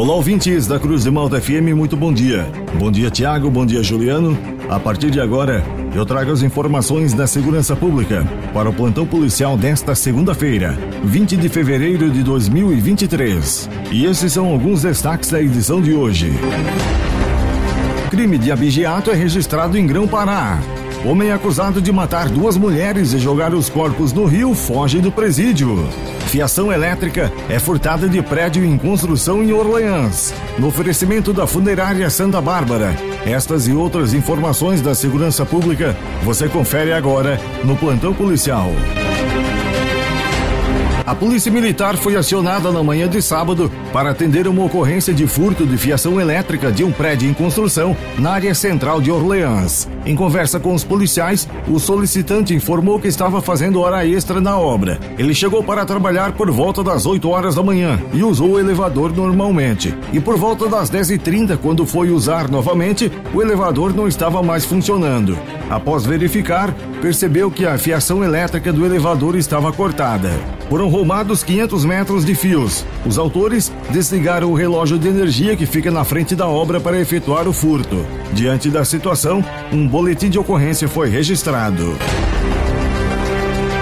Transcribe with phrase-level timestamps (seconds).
[0.00, 2.50] Olá, ouvintes da Cruz de Malta FM, muito bom dia.
[2.78, 4.34] Bom dia, Tiago, bom dia, Juliano.
[4.66, 5.62] A partir de agora,
[5.94, 10.74] eu trago as informações da segurança pública para o plantão policial desta segunda-feira,
[11.04, 13.68] 20 de fevereiro de 2023.
[13.92, 16.32] E esses são alguns destaques da edição de hoje.
[18.10, 20.60] Crime de abigeato é registrado em Grão-Pará.
[21.04, 25.86] Homem acusado de matar duas mulheres e jogar os corpos no rio foge do presídio.
[26.30, 30.32] Fiação elétrica é furtada de prédio em construção em Orleans.
[30.60, 32.94] No oferecimento da funerária Santa Bárbara.
[33.26, 38.70] Estas e outras informações da segurança pública você confere agora no Plantão Policial.
[41.10, 45.66] A Polícia Militar foi acionada na manhã de sábado para atender uma ocorrência de furto
[45.66, 49.88] de fiação elétrica de um prédio em construção na área central de Orleans.
[50.06, 55.00] Em conversa com os policiais, o solicitante informou que estava fazendo hora extra na obra.
[55.18, 59.12] Ele chegou para trabalhar por volta das 8 horas da manhã e usou o elevador
[59.12, 59.92] normalmente.
[60.12, 65.36] E por volta das 10h30, quando foi usar novamente, o elevador não estava mais funcionando.
[65.68, 70.30] Após verificar, percebeu que a fiação elétrica do elevador estava cortada.
[70.70, 72.86] Foram roubados 500 metros de fios.
[73.04, 77.48] Os autores desligaram o relógio de energia que fica na frente da obra para efetuar
[77.48, 78.06] o furto.
[78.32, 81.96] Diante da situação, um boletim de ocorrência foi registrado.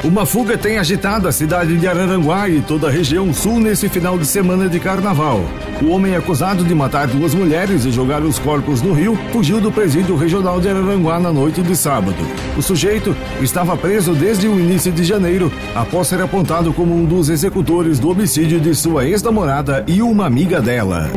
[0.05, 4.17] Uma fuga tem agitado a cidade de Araranguá e toda a região sul nesse final
[4.17, 5.41] de semana de carnaval.
[5.83, 9.73] O homem acusado de matar duas mulheres e jogar os corpos no rio fugiu do
[9.73, 12.17] presídio regional de Araranguá na noite de sábado.
[12.57, 17.29] O sujeito estava preso desde o início de janeiro, após ser apontado como um dos
[17.29, 21.11] executores do homicídio de sua ex-namorada e uma amiga dela.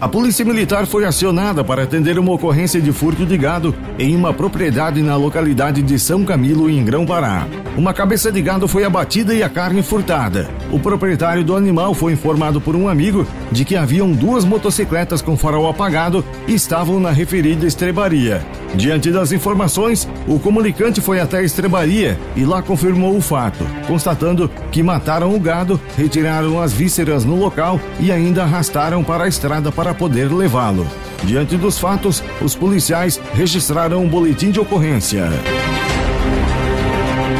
[0.00, 4.34] A Polícia Militar foi acionada para atender uma ocorrência de furto de gado em uma
[4.34, 7.46] propriedade na localidade de São Camilo, em Grão-Pará.
[7.76, 10.48] Uma cabeça de gado foi abatida e a carne furtada.
[10.70, 15.36] O proprietário do animal foi informado por um amigo de que haviam duas motocicletas com
[15.36, 18.44] farol apagado e estavam na referida estrebaria.
[18.74, 24.50] Diante das informações, o comunicante foi até a estrebaria e lá confirmou o fato, constatando
[24.72, 29.70] que mataram o gado, retiraram as vísceras no local e ainda arrastaram para a estrada
[29.70, 30.86] para poder levá-lo.
[31.24, 35.24] Diante dos fatos, os policiais registraram um boletim de ocorrência.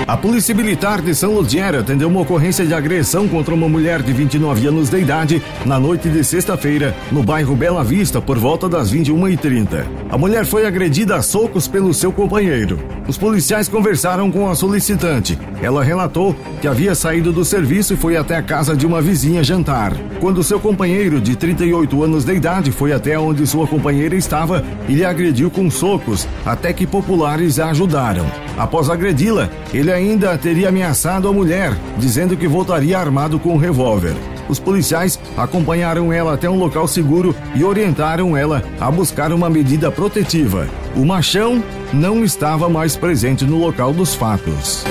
[0.06, 4.12] A Polícia Militar de São Ludiero atendeu uma ocorrência de agressão contra uma mulher de
[4.12, 8.92] 29 anos de idade na noite de sexta-feira, no bairro Bela Vista, por volta das
[8.92, 9.82] 21h30.
[10.10, 12.78] A mulher foi agredida a socos pelo seu companheiro.
[13.08, 15.38] Os policiais conversaram com a solicitante.
[15.62, 19.42] Ela relatou que havia saído do serviço e foi até a casa de uma vizinha
[19.42, 19.94] jantar.
[20.20, 24.92] Quando seu companheiro, de 38 anos de idade, foi até onde sua companheira estava e
[24.92, 28.43] lhe agrediu com socos, até que populares a ajudaram.
[28.56, 34.14] Após agredi-la, ele ainda teria ameaçado a mulher, dizendo que voltaria armado com um revólver.
[34.48, 39.90] Os policiais acompanharam ela até um local seguro e orientaram ela a buscar uma medida
[39.90, 40.68] protetiva.
[40.94, 44.84] O machão não estava mais presente no local dos fatos.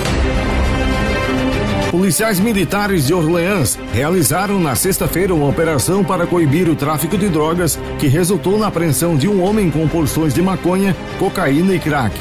[1.90, 7.78] Policiais militares de Orleans realizaram na sexta-feira uma operação para coibir o tráfico de drogas
[8.00, 12.18] que resultou na apreensão de um homem com porções de maconha, cocaína e crack.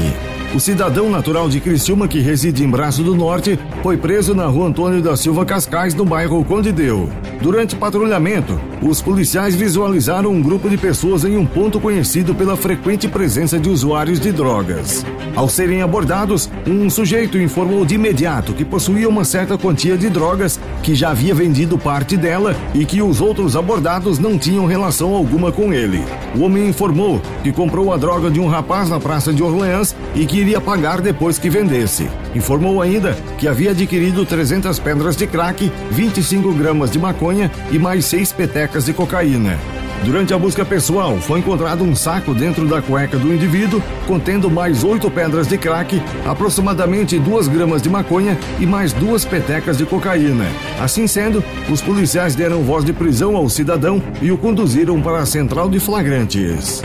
[0.56, 4.68] O cidadão natural de Criciúma, que reside em Braço do Norte, foi preso na rua
[4.68, 7.10] Antônio da Silva Cascais, no bairro Conde Deu.
[7.42, 13.08] Durante patrulhamento, os policiais visualizaram um grupo de pessoas em um ponto conhecido pela frequente
[13.08, 15.04] presença de usuários de drogas.
[15.36, 20.60] Ao serem abordados, um sujeito informou de imediato que possuía uma certa quantia de drogas,
[20.84, 25.52] que já havia vendido parte dela e que os outros abordados não tinham relação alguma
[25.52, 26.04] com ele.
[26.36, 30.26] O homem informou que comprou a droga de um rapaz na praça de Orleans e
[30.26, 32.08] que iria pagar depois que vendesse.
[32.36, 38.06] Informou ainda que havia adquirido 300 pedras de crack, 25 gramas de maconha e mais
[38.06, 39.58] seis petecas de cocaína.
[40.04, 44.84] Durante a busca pessoal, foi encontrado um saco dentro da cueca do indivíduo, contendo mais
[44.84, 50.46] oito pedras de crack, aproximadamente duas gramas de maconha e mais duas petecas de cocaína.
[50.82, 55.26] Assim sendo, os policiais deram voz de prisão ao cidadão e o conduziram para a
[55.26, 56.82] central de flagrantes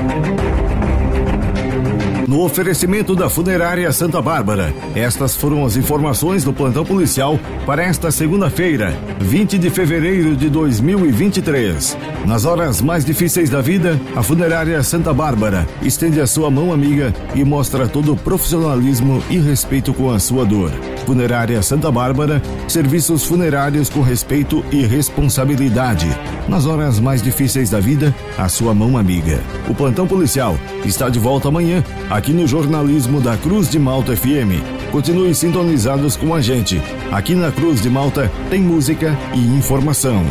[2.29, 4.75] no oferecimento da Funerária Santa Bárbara.
[4.95, 11.97] Estas foram as informações do plantão policial para esta segunda-feira, 20 de fevereiro de 2023.
[12.27, 17.15] Nas horas mais difíceis da vida, a Funerária Santa Bárbara estende a sua mão amiga
[17.35, 20.71] e mostra todo o profissionalismo e respeito com a sua dor.
[21.07, 26.07] Funerária Santa Bárbara, serviços funerários com respeito e responsabilidade.
[26.47, 29.41] Nas horas mais difíceis da vida, a sua mão amiga.
[29.67, 31.83] O plantão policial está de volta amanhã
[32.19, 34.91] aqui no jornalismo da Cruz de Malta FM.
[34.91, 36.83] Continuem sintonizados com a gente.
[37.13, 40.25] Aqui na Cruz de Malta tem música e informação.